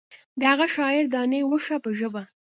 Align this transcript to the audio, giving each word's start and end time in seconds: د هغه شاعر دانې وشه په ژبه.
د 0.39 0.41
هغه 0.51 0.67
شاعر 0.75 1.03
دانې 1.13 1.41
وشه 1.51 1.75
په 1.83 1.89
ژبه. 1.99 2.23